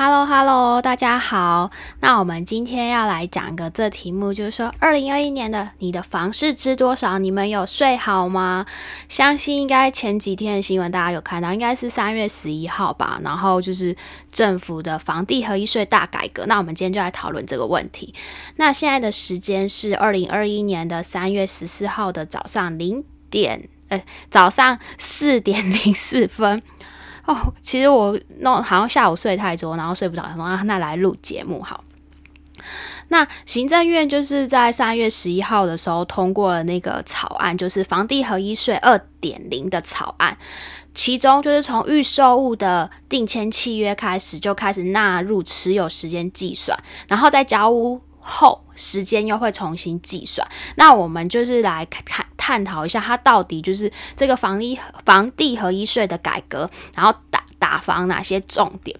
[0.00, 1.72] Hello Hello，大家好。
[1.98, 7.18] 那我们今天要来讲个这题目，就是说，二零二一年的你的房市值多少？
[7.18, 8.64] 你们有睡好吗？
[9.08, 13.20] 相信应该前几天的新闻大家有看到，应该是三月十一号吧。
[13.24, 13.96] 然后就是
[14.30, 16.46] 政府的房地合一税大改革。
[16.46, 18.14] 那我们今天就来讨论这个问题。
[18.54, 26.62] 那现在的时间是二零二一年的三月十四号的早上零点，呃，早上四点零四分。
[27.28, 31.84] 哦，其实我弄好像下午睡太多，然后睡不着，说啊，那来录节目好。
[33.08, 40.38] 那行政院就是在三月十一号的时候通过了那个草案，就是房地合一税二点零的草案，
[40.94, 50.46] 其中就是从预售物的定签契约开始就开始纳入持有时间计算，然后在交屋后时间又会重新计算。
[50.76, 52.26] 那我们就是来看。
[52.48, 58.98] 探讨一下，它到底就是这个房地房地合一税的改革，然后打打房哪些重点？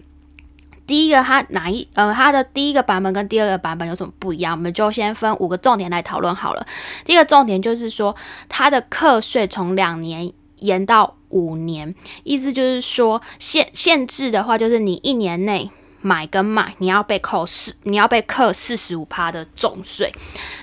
[0.85, 4.53] 第一个，它哪一呃，它的第一个版本跟第二个版本有什么不一样？
[4.53, 6.63] 我们就先分五个重点来讨论好了。
[7.05, 8.15] 第一个重点就是说，
[8.47, 15.71] 它的课税从两年延到五年，意思就是说限限制的话，就是你一年内。
[16.01, 20.13] 买跟卖，你要被扣四，你要被扣四十五趴的重税。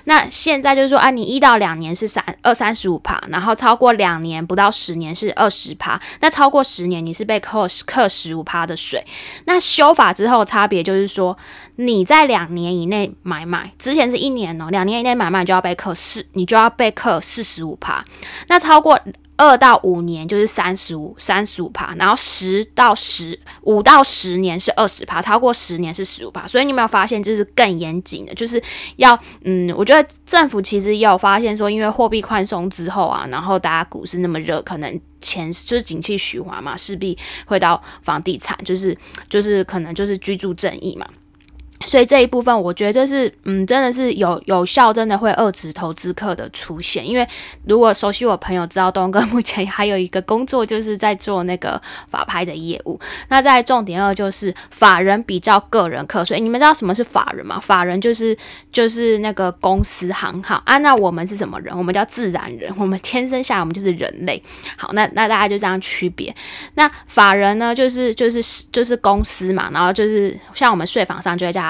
[0.05, 9.05] 那现在就是说，啊，你一到两年是三二三十五趴，然后超过两年不到十年是二十趴，那超过十年你是被扣扣十五趴的税。
[9.45, 11.37] 那修法之后差别就是说，
[11.75, 18.03] 你在两年以内买卖，之前是一年哦，两年以内买卖就要被扣四，你就要被扣四十五趴。
[18.47, 18.99] 那超过。
[19.37, 26.47] 二到五年就是三十五三十五趴，然后十到十五到十年是二十趴，超过十年是十五趴。
[26.47, 28.61] 所以你有没有发现，就是更严谨的，就是
[28.95, 38.97] 要嗯，我觉得政府其实也有发现说，因为货币宽松之后啊，然后大家股市那么热，可能钱就是景气循环嘛，势必会到房地产，就是
[39.29, 41.07] 就是可能就是居住正义嘛。
[41.85, 47.07] 所以这一部分，我觉得这是，嗯，真的是有有效，真的会遏制投资客的出现。
[47.07, 47.25] 因为
[47.65, 51.79] 如果熟悉我朋友知道，东哥 目前还有一个工作，就是在做那个
[52.09, 52.99] 法拍的业务。
[53.29, 56.39] 那在重点二就是法人比较个人课税。
[56.39, 57.59] 你们知道什么是法人吗？
[57.59, 58.35] 法人就是
[58.71, 60.79] 就是那个公司行号啊。
[60.79, 61.77] 那我们是什么人？
[61.77, 62.73] 我们叫自然人。
[62.77, 64.41] 我们天生下来我们就是人类。
[64.75, 66.33] 好，那那大家就这样区别。
[66.73, 71.66] 那法人呢，就是就是就是公司嘛，然后就是像我们税房上就会叫。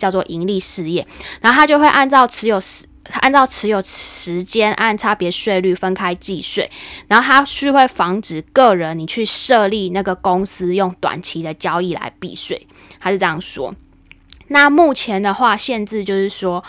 [0.00, 1.06] 叫做盈利事业，
[1.40, 2.86] 然后他就会按照持有时，
[3.20, 6.68] 按照持有时间按差别税率分开计税，
[7.06, 12.66] 然后他是会防止个人你去设立那个公司用短期的交易来避税，
[12.98, 13.74] 他是这样说。
[14.48, 16.64] 那目前的话限制就是说。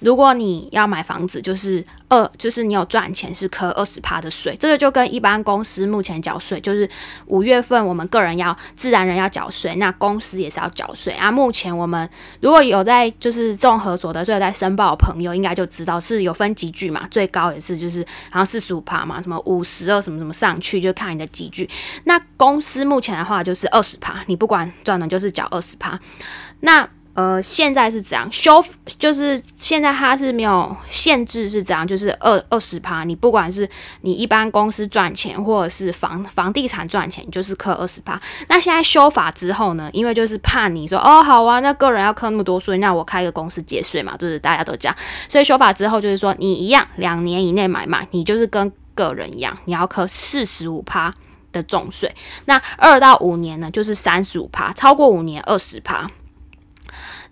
[0.00, 6.88] 如果你要买房子，就是二，就是你有赚钱是扣二十趴的税，这个就跟一般公司目前缴税，就是
[7.26, 11.32] 五月份我们个人要自然人要缴税，那公司也是要缴税啊。
[11.32, 12.08] 目前我们
[12.40, 21.68] 如果有在就是综合所得税在申报的朋友，应该就知道是有分几句嘛，最高也是就是好像四十五趴嘛，什么五十二什么什么上去就看你的几句。
[22.04, 25.98] 那公司目前的话就是二十趴，你不管赚的就是缴二十趴，
[26.60, 26.88] 那。
[27.18, 28.64] 呃，现在是怎样修，
[28.96, 33.68] 就是现在它是没有限制，是怎样，就是二二十趴，你不管是
[34.02, 38.20] 你一般公司赚钱，或者是房房地产赚钱，就是扣二十趴。
[38.46, 44.96] 那现在修法之后呢，因为就是怕你说哦，好啊，那个人要扣那么多税，那我开个公司节税嘛，就是大家都这样，
[45.28, 51.12] 所以修法之后就是说，你一样两年以内买卖，你就是跟个人一样，你要扣四十五趴
[51.50, 52.14] 的重税。
[52.44, 56.08] 那二到五年呢，就是三十五趴，超过五年二十趴。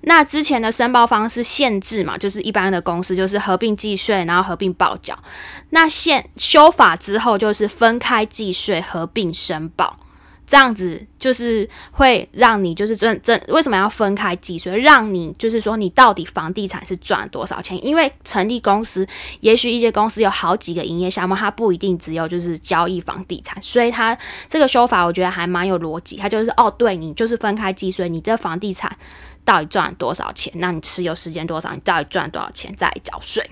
[0.02, 5.18] 那之前的申报方式限制嘛，就是一般的公司就是合并计税，然后合并报缴。
[5.70, 9.96] 那现修法之后，就是分开计税，合并申报，
[10.46, 14.78] 这样子就是会让你就是真真为什么要分开计税？
[14.78, 17.84] 让你就是说你到底房地产是赚多少钱？
[17.84, 19.04] 因为成立公司，
[19.40, 24.16] 也许一些公司有好几个营业项目，它不一定只有就是交易房地产，所以它
[24.48, 26.16] 这个修法我觉得还蛮有逻辑。
[26.16, 28.96] 它就是哦，对你就是分开计税，你这房地产。
[29.46, 30.52] 到底赚多少钱？
[30.56, 31.72] 那你持有时间多少？
[31.72, 33.50] 你到底赚多少钱再缴税？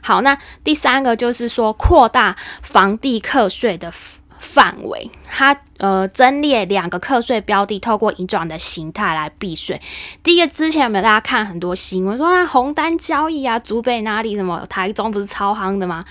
[0.00, 3.92] 好，那第三个就是说扩大房地客税的
[4.38, 9.80] 范围，它呃增列两个课税标的，透过移转的形态来避税。
[10.22, 16.04] 第一个，之前有没有大家看很多新闻说啊红单交易啊，竹北哪里什么台中不是超夯的吗？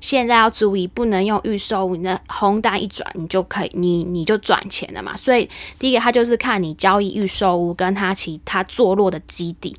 [0.00, 5.16] 现在要注意，不能用预售，你的红单一转，你就可以，你你就赚钱了嘛。
[5.16, 5.48] 所以
[5.78, 9.74] 第一个，它就是看你交易预售屋跟它其他坐落的基地。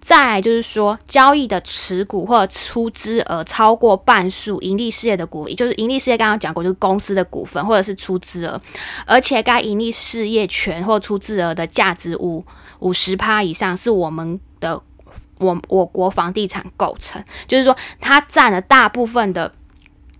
[0.00, 8.60] 再就是说，交易的持股或出资额超过半数盈利事业的股，也就是盈利事业刚刚讲过，就是公司的股份或者是出资额，
[9.06, 12.44] 而且该盈利事业权或出资额的价值五
[12.78, 14.82] 五十趴以上，是我们的
[15.38, 19.52] 我我国房地产构成，就是说它占了大部分的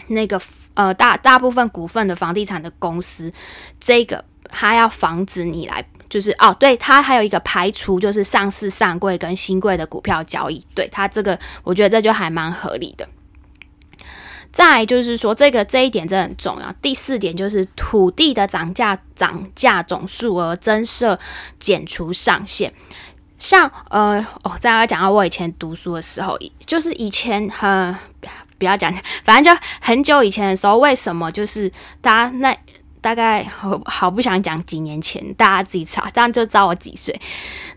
[0.09, 0.41] 那个
[0.75, 3.33] 呃大大部分股份的房地产的公司，
[3.81, 5.85] 这个它要防止你来。
[6.11, 13.09] 就是哦，对，它还有一个排除，就是上市上柜跟新贵的股票交易，对它这个，我觉得这就还蛮合理的。
[14.53, 16.73] 再就是说，这个这一点真的很重要。
[16.83, 21.17] 第四点就是土地的涨价涨价总数额增设
[21.61, 22.75] 减除上限。
[23.39, 26.37] 像呃哦，再来讲到我以前读书的时候，
[26.67, 27.95] 就是以前很
[28.59, 28.93] 不要讲，
[29.23, 31.71] 反正就很久以前的时候，为什么就是
[32.01, 32.59] 大家那。
[33.01, 37.19] 大概好好不想讲几年前，大家自己查，这样就知道我几岁。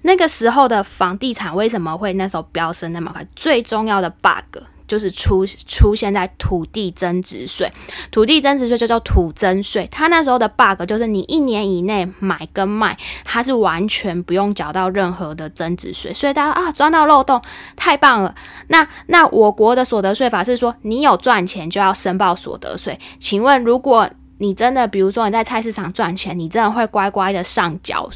[0.02, 3.26] 那个时候的房地产为什么会那时候飙升那么快？
[3.36, 7.72] 最重要的 bug 就是出出现在土地增值税。
[8.12, 16.14] 土地增值税就叫土增税，它那时候的 bug 就是你一年以内买跟卖，它是完全不用缴到任何的增值税。
[16.14, 17.42] 所以大家啊，钻到漏洞，
[17.78, 18.36] 太棒了。
[18.68, 23.00] 那那我国的所得税法是说，你有赚钱就要申报所得税。
[23.20, 28.10] 请问如果你真的，比如说你在菜市场赚钱，你真的会乖乖的上缴、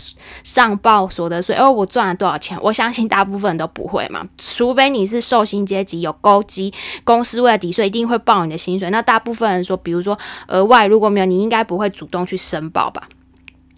[0.44, 1.56] 上报所得税？
[1.56, 2.58] 哦，我赚了多少钱？
[2.62, 6.74] 我相信大部分人都不会嘛，除非你是受薪阶级有勾机，
[7.04, 8.90] 公司为了抵税一定会报你的薪水。
[8.90, 10.18] 那大部分人说，比如说
[10.48, 13.08] 额外如果没有，你应该不会主动去申报吧？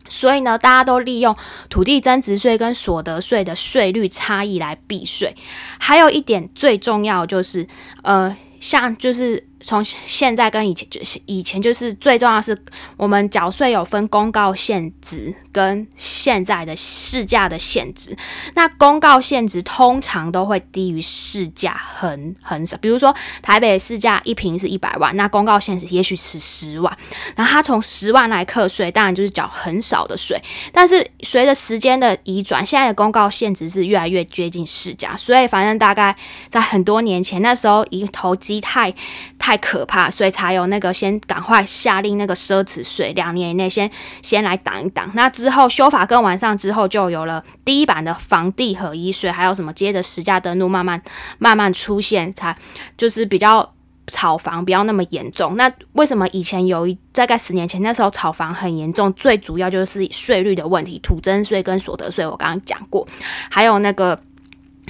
[0.07, 1.35] 所以呢，大家都利用
[1.69, 5.35] 土地增值税跟所得税的税率差异来避税。
[5.77, 7.67] 还有一点最重要就是，
[8.01, 9.48] 呃，像就是。
[9.61, 12.57] 从现在跟以前就是以前就是最重要是
[12.95, 18.15] 我们缴税有分公告限值跟现在的市价的限值。
[18.55, 26.97] 那公告限值通常都会低于市价很很少，比如说台北市价一平是一百万，那公告限值也许是十万，
[27.35, 30.41] 然后他从十万来课税，当然就是缴很少的税。
[30.71, 36.15] 但是随着时间的移转，现在的公告限值是越来越接近市价，所以反正大概
[36.49, 38.93] 在很多年前那时候，一投机太
[39.39, 39.59] 太。
[39.61, 43.91] 可怕，所以才有那个先赶快下令那个奢侈税，两年以内先
[44.23, 45.11] 先来挡一挡。
[45.13, 50.99] 那之后修法更完善之后，就有了第一版的房地合一税，还有什么接着实价登录慢慢
[51.37, 52.57] 慢慢出现，才
[52.97, 53.73] 就是比较
[54.07, 55.55] 炒房不要那么严重。
[55.55, 59.13] 那为什么以前有一大概十年前那时候炒房很严重？
[59.13, 63.07] 最主要就是税率的问题，土增税跟所得税，我刚刚讲过，
[63.51, 64.19] 还有那个。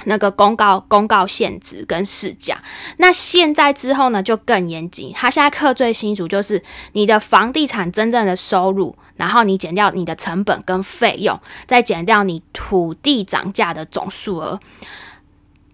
[0.04, 2.62] 那个公告公告限值跟市价，
[2.98, 5.12] 那现在之后呢就更严谨。
[5.14, 6.62] 他现在课最清楚，就是
[6.92, 14.60] 你的房地产真正的收入，然后你减掉你的成本跟费用，再减掉你土地涨价的总数额，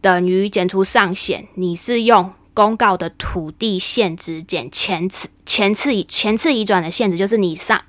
[0.00, 1.46] 等于减除上限。
[1.54, 7.82] 你是用公告的土地限值减前次前次前次移转的限值，就是你上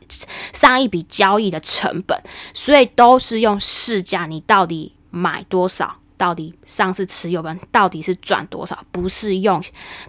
[0.54, 2.22] 上一笔交易的成本，
[2.54, 5.98] 所以都是用市价，你到底买多少？
[6.18, 8.78] 到底上市持有人到底是赚多少？
[8.92, 9.64] 不是用，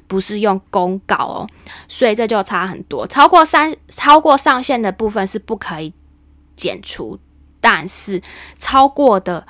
[0.07, 1.47] 不是用公告哦，
[1.87, 3.07] 所以这就差很多。
[3.07, 5.93] 超过三超过上限的部分是不可以
[6.57, 7.19] 减除，
[7.61, 8.23] 但是
[8.59, 9.47] 超过的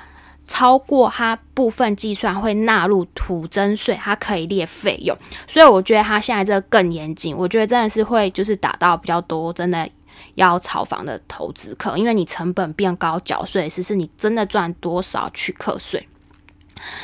[0.47, 5.17] 超过它部分计算会纳入土增税，它可以列费用。
[5.47, 9.89] 所以我觉得它现在这个更严谨，我觉得真的是会就是打到比较多真的
[10.35, 16.07] 要炒房的投资客，因为你成本变高，缴税是是你真的赚多少去课税。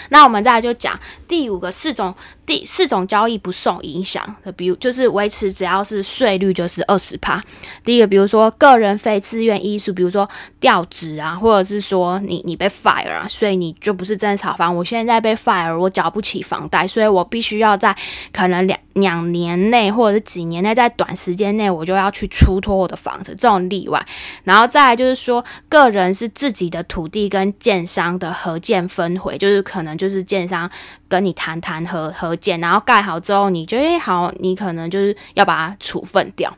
[0.10, 2.14] 那我们再来就讲第五个四种
[2.46, 7.44] 第四种交易不受影响的，比如就是维持只要是税率就是二十趴。
[7.84, 10.30] 第一个，比如说个人非自愿因素，比如说
[10.60, 14.76] 调职啊，或者是说你你被 fire 啊，所以你就不是真的炒房。
[14.76, 17.96] 我现在被 fire，我缴不起房贷，所以我必须要在
[18.32, 24.06] 可能两两年内或者是几年内，在短时间内我就要去出脱我的房子，这种例外。
[24.44, 29.65] 然后再来就是说，个人是自己的土地跟建商的合建分回，就是。
[29.66, 30.70] 可能就是建商
[31.10, 36.56] 跟你谈谈和和建，然后盖好之后，你觉得好，你可能就是要把它处分掉。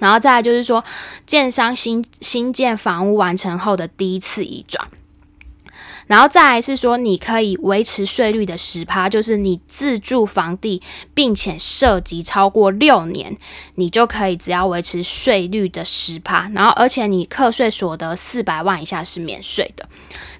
[0.00, 0.82] 然后再来就是说，
[1.26, 4.88] 建商新新建房屋完成后的第一次移转。
[6.12, 10.82] 然后再来是说，你可以维持税率的十趴，就是你自住房地，
[11.14, 13.34] 并且涉及超过六年，
[13.76, 16.50] 你就可以只要维持税率的十趴。
[16.54, 19.88] 然后而且你课税所得四百万以下是免税的。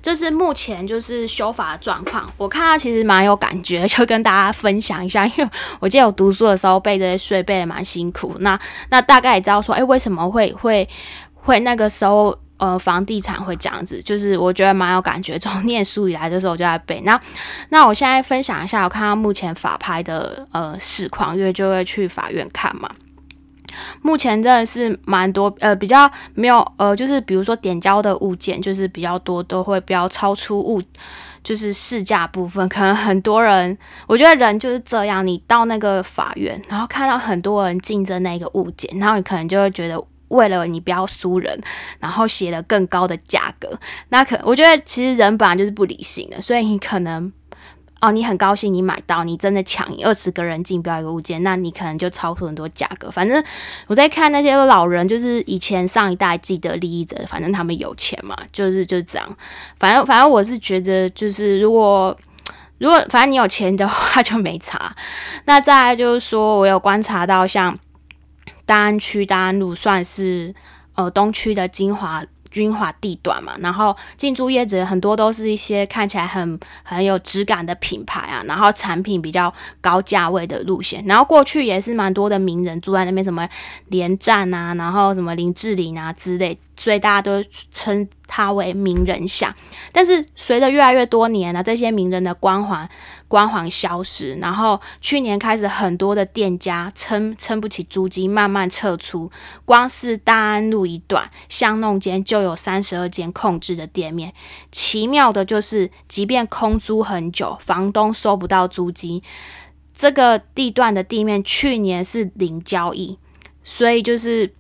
[0.03, 5.27] 这是目前就是修法的状况，我看他其实蛮有感觉，就跟大家分享一下。
[5.27, 5.49] 因为
[5.81, 8.61] 我记得我读书的时候背这些税背的蛮辛苦，那
[8.91, 10.87] 那大概也知道说，哎，为什么会会
[11.33, 15.37] 会那个时候呃房地产会这样子，就是我觉得蛮有感觉。
[15.43, 17.01] 从念书以来的时候我就在背。
[17.01, 17.21] 那
[17.71, 22.89] 那我现在分享一下，我看到目前法拍的呃市况，因为就会去法院看嘛。
[24.03, 30.81] 目前真的是蛮多呃比较没有呃，就是比如说点交的物件，就是比较多都会比较超出物。
[31.43, 33.77] 就是市价部分，可能很多人，
[34.07, 35.27] 我觉得人就是这样。
[35.27, 40.01] 你到那个法院，然后看到很多人竞争那个物件，然后你可能就会觉得，
[40.33, 41.61] 为了你不要输人，
[42.01, 43.79] 然后写了更高的价格。
[44.09, 47.33] 那可我觉得其实人本来就是不理性的，所以你可能。
[48.05, 53.09] 哦，你很高兴你买到，你真的抢二十个人竞标一个物件，那你可能就超出很多价格。
[53.09, 53.41] 反正
[53.87, 59.37] 我在看那些老人，就是以前上一代既得利益者，反正他们有钱嘛，就是就是这样。
[59.79, 62.19] 反正反正我是觉得，就是如果
[62.79, 64.93] 如果反正你有钱的话就没差。
[65.45, 67.79] 那再来就是说我有观察到，像
[68.67, 70.55] 大安区大安路算是
[70.95, 72.25] 呃东区的精华。
[72.53, 79.51] 精华地段嘛，然后进驻业者很多都是一些看起来很很有质感的品牌啊，然后产品比较
[79.81, 83.49] 高价位的路线，然后过去也是蛮多的名人住在那边，什么
[83.87, 86.59] 连战啊，然后什么林志玲啊之类。
[86.83, 89.55] 所以大家都称他为名人巷，
[89.93, 92.89] 但是随着越来越多年呢，这些名人的光环
[93.29, 99.31] 光环消失，然后去年开始很多的店家撑撑不起租金，慢慢撤出。
[99.65, 104.33] 光是大安路一段巷弄间就有三十二间控制的店面。
[104.73, 109.23] 奇妙的就是，即便空租很久，房东收不到租金，
[109.97, 113.19] 这个地段的地面去年是零交易，
[113.63, 114.53] 所以就是。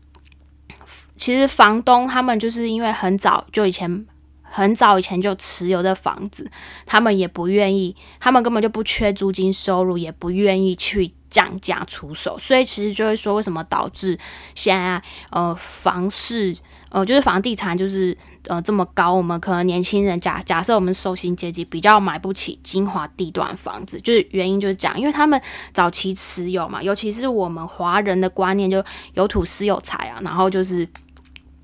[1.17, 4.07] 其实房东他们就是因为很早就以前
[4.43, 6.51] 很早以前就持有的房子，
[6.85, 14.17] 他们也不愿意，他们根本就不缺租金收入，也不愿意去降价出手，所以其实就会说，为什么导致
[14.55, 16.55] 现在呃房市
[16.91, 25.41] 呃就是房地产就是呃这么高，我们可能年轻人假假设我们受薪阶级比较买不起精华地段房子，就是原因就是讲，因为他们
[25.73, 28.85] 早期持有嘛，尤其是我们华人的观念就
[29.15, 30.87] 有土私有财啊，然后就是。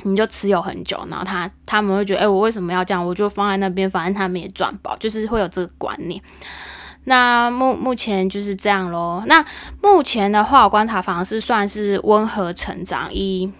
[0.04, 3.04] 你就持有很久，然后他他们会觉得，哎，我为什么要这样？
[3.04, 6.22] 我就放在那边，反正他们也赚饱，就是会有这个观念。
[7.09, 9.25] 那目目前就是这样咯。
[9.27, 9.43] 那
[9.83, 13.50] 目前的话，我观察房是算是温和成长，以。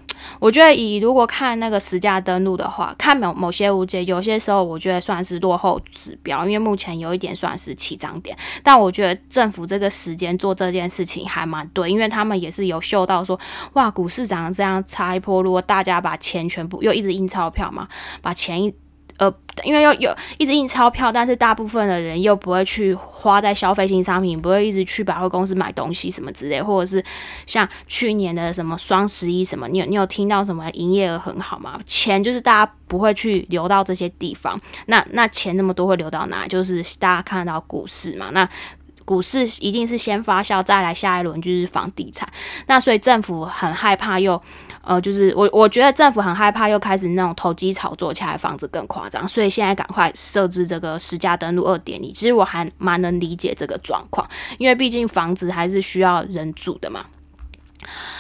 [0.41, 8.37] 我觉得以如果看那个实价登录的话，看某某些物件，有些时候我觉得算是落后指标，因为目前有一点算是起涨点。
[8.65, 13.39] 但我觉得政府这个时间做这件事情还蛮对，因为他们也是有嗅到说，
[13.75, 17.87] 哇，股市涨这样差一波，如果大家把钱全部又一直印钞票嘛，
[18.21, 18.75] 把钱一。
[19.19, 19.33] 呃，
[19.65, 27.05] 因为又有一直印钞票，但是大部分的人又不会去花在消费性商品，不会一直去百货公司买东西什么之类，或者是
[27.47, 31.81] 像去年的什么双十一什么，你有你有听到什么营业额很好吗？
[31.85, 36.47] 钱就是大家不会去流到这些地方，那那钱那么多会流到哪？
[36.47, 38.49] 就是大家看到股市嘛，那。
[39.05, 42.29] 股市一定是先发酵，再来下一轮就是房地产。
[42.67, 44.39] 那所以政府很害怕，又
[44.89, 49.29] 呃，就是我我觉得政府很害怕，又开始那种投机炒作起来，房子更夸张。
[49.29, 52.11] 所以现在赶快设置这个实价登录二点零。
[52.15, 54.27] 其实我还蛮能理解这个状况，
[54.57, 57.05] 因为毕竟房子还是需要人住的嘛。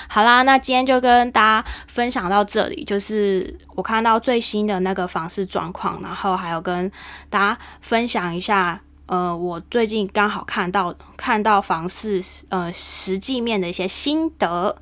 [0.09, 6.93] 好啦，那今天就跟大家分享到这里，就是我看到最新的那个房市状况，然后还有跟
[7.31, 8.79] 大家分享一下。
[9.07, 14.77] 呃，我最近刚好看到看到房市呃实际面的一些心得。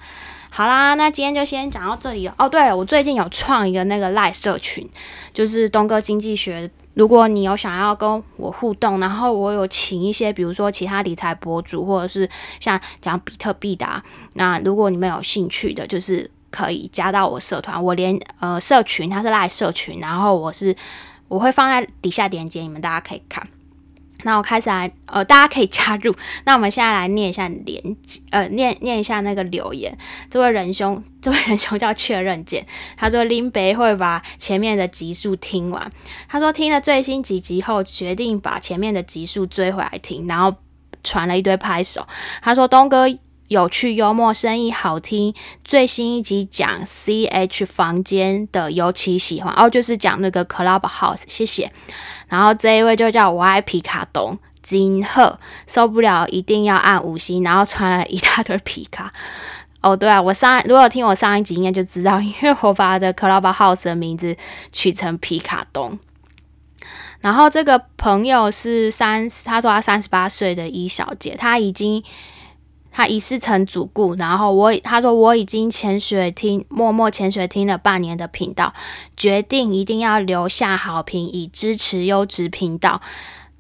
[0.57, 2.35] 好啦，那今天就先讲到这里了。
[2.39, 4.89] 哦，对了我最近有创一个那个赖社群，
[5.35, 6.71] 就是东哥经济学。
[6.95, 12.27] 如果你有想要跟我互动，然后我有请一些，比如说其他理财博主，或者是
[12.59, 17.85] 像讲比特币的，那如果你们有兴趣的，就是可以加到我社团。
[17.85, 20.75] 我连呃社群它是赖社群，然后我是
[21.29, 23.47] 我会放在底下链接，你们大家可以看。
[24.23, 26.15] 那我开始来，呃，大家可以加入。
[26.45, 27.97] 那我们现在来念一下连，
[28.31, 29.97] 呃，念念一下那个留言。
[30.31, 32.67] 这位仁兄，这位仁兄叫确认键。
[32.97, 35.93] 他说林北会把前面的集数听完。
[36.29, 40.57] 他说听了最新几集后，决定把前面的集数追回来听，然后
[41.05, 42.07] 传了一堆拍手。
[42.43, 43.07] 他说东哥
[43.49, 45.33] 有趣幽默，声音好听。
[45.65, 51.23] 最新一集讲 CH 房间的尤其喜欢，哦，就是讲那个 Club House。
[51.29, 51.71] 谢谢。
[52.29, 55.39] 然后这一位就叫我爱皮卡东金鹤，
[55.69, 59.13] 受不了一定要按五星，然后传了一大堆皮卡。
[59.81, 64.37] 哦，对啊，我上如果听我上一集应该就知道，因为我把的 Club House 的名字
[64.73, 65.97] 取成皮卡东。
[67.21, 72.03] 然后这个朋友是三，他说他三十八岁的一小姐，她已经。
[72.97, 78.73] 他一世成主顾，然后我他说我已经潜水听默默潜水听了半年的频道，
[79.15, 83.03] 决定一定要留下好评以支持优质频道。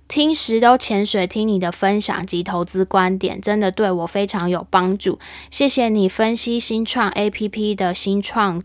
[0.08, 5.18] 听时都潜水听你的分享及投资观点，真的对我非常有帮助。
[5.50, 8.62] 谢谢你分析新创 A P P 的新创。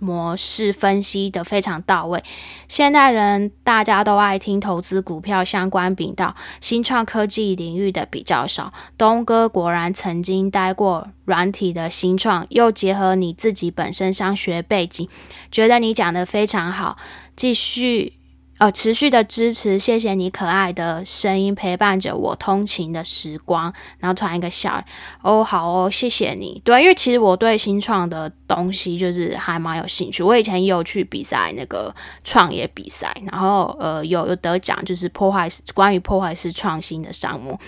[0.00, 2.22] 模式分析的非常到位。
[2.66, 8.72] 现代人大家都爱听投资股票相关频道，新创科技领域的比较少。
[8.98, 15.08] 东哥果然曾经待过软体的新创，又结合你自己本身商学背景，
[15.52, 16.96] 觉得你讲的非常好。
[17.36, 18.19] 继续。
[18.60, 23.72] 呃，持续的支持，谢谢你可爱的声音陪伴着我通勤的时光。
[23.98, 24.84] 然后突然一个笑，
[25.22, 26.60] 哦，好哦，谢谢你。
[26.62, 30.22] 对，因为其实我对新创的东西就是还蛮有兴趣。
[30.22, 37.58] 我以前也有去比赛那个创业比赛，然后呃有有得奖，就是破坏关于破坏式创新的项目。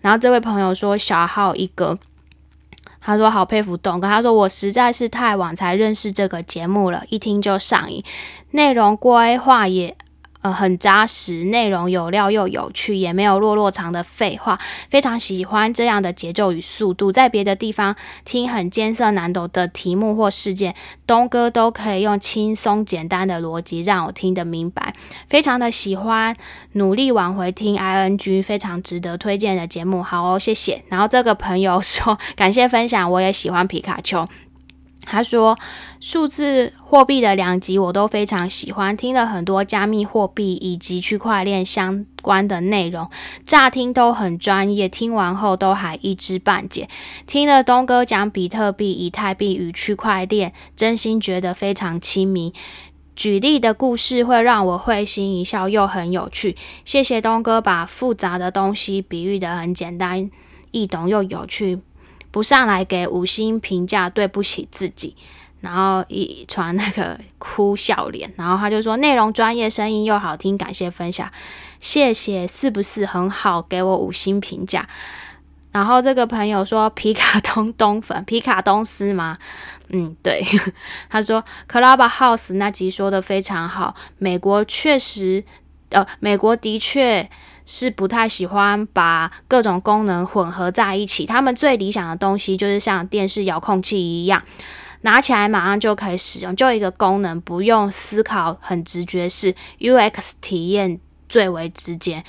[0.00, 1.98] 然后这位朋友说小号一个，
[3.00, 8.04] 他说好佩服董哥，他说我实在是太晚才认识这个节目了，一听就上瘾，
[8.52, 9.96] 内容规划也。
[10.52, 14.58] 很扎实，内容有料又有趣，也没有落落长的废话，
[14.90, 17.10] 非常喜欢这样的节奏与速度。
[17.12, 20.74] 在别的地方听很艰涩难懂的题目或事件，
[21.06, 24.94] 东哥都可以用轻松简单的逻辑让我听得明白，
[25.28, 26.36] 非常的喜欢，
[26.72, 30.02] 努力往回听 I N G，非常值得推荐的节目。
[30.02, 30.82] 好哦，谢谢。
[30.88, 34.26] 然后这个朋友说，感谢分享，我也喜欢皮卡丘。
[35.06, 35.56] 他说，
[36.00, 43.08] 数字货币的两集我都非常喜欢，听了很多加密货币以及区块链相关的内容，
[43.44, 46.88] 乍听都很专业，听完后都还一知半解。
[47.26, 52.52] 听了东哥讲比特币、以太币与区块链，真心觉得非常亲民，
[53.14, 56.56] 举例的故事会让我会心一笑，又很有趣。
[56.84, 60.28] 谢谢东哥把复杂的东西比喻的很简单
[60.72, 61.78] 易懂又有趣。
[62.36, 65.16] 不上来给五星评价，对不起自己。
[65.62, 71.32] 然后一传那个哭笑脸，然后他就说内容专业，声音又好听，感谢分享，
[71.80, 73.62] 谢谢，是不是很好？
[73.62, 74.86] 给我五星评价。
[75.72, 79.38] 然后这个朋友说皮卡东东粉，皮卡东斯吗？
[79.88, 80.44] 嗯，对。
[81.08, 85.42] 他说 Clubhouse 那集说的非常好，美国确实，
[85.88, 87.30] 呃，美国的确。
[87.66, 91.26] 是不太喜欢把各种功能混合在一起。
[91.26, 94.42] 他们最理想的东西就是像电视遥控器一样，
[95.02, 102.24] 拿起来马上就可以使用，就一个功能，不用思考，很直觉是，UX 体验最为直接，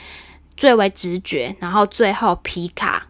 [0.57, 1.55] 最为直觉。
[1.59, 3.05] 然后最后皮卡，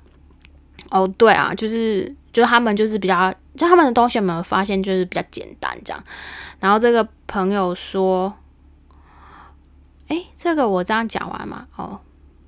[0.91, 6.03] 哦，对啊，就是就他们就是比较，就他们的东西有没有发现就是比较简单这样。
[6.59, 8.33] 然后这个朋友说，
[10.09, 11.65] 哎，这个我这样讲完嘛？
[11.77, 11.99] 哦。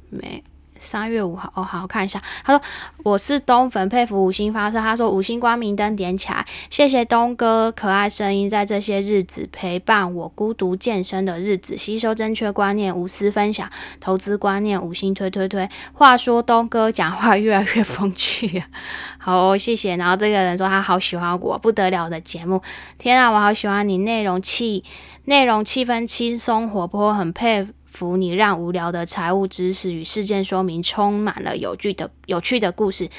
[0.10, 0.44] 没，
[0.78, 2.22] 三月五号哦，好好看一下。
[2.44, 2.66] 他说
[3.04, 4.80] 我是东粉，佩服五星发射。
[4.80, 13.70] 他说五星光明灯点起来，谢谢东哥可爱声音，在这些日子陪伴我孤独健身的日子，吸收正确观念，无私分享
[14.00, 15.70] 投资观念，五星推推推。
[15.94, 18.64] 话说东哥 讲话越来越风趣，
[19.20, 19.98] 好谢谢。
[19.98, 22.62] 然后这个人说他好喜欢我不得了的节目，
[22.98, 24.86] 天啊，我好喜欢你内容气
[25.26, 27.74] 内容气氛轻松活泼，很佩服。
[27.92, 33.10] 服你让无聊的财务知识与事件说明充满了有趣的有趣的故事，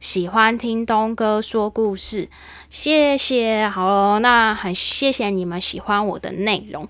[0.00, 2.28] 喜欢听东哥说故事，
[2.68, 3.68] 谢谢。
[3.68, 6.88] 好了，那很谢谢你们喜欢我的内容。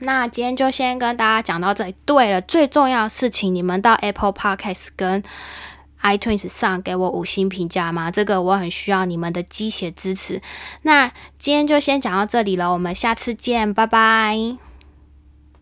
[0.00, 1.94] 那今天就先跟大家讲到这里。
[2.04, 5.22] 对了，最重要的事情，你们到 Apple Podcast 跟
[6.02, 8.10] iTunes 上给我五星评价吗？
[8.10, 10.42] 这个我很需要你们的鸡血支持。
[10.82, 14.71] 那今天就先讲到这里了，我们下次见，拜拜。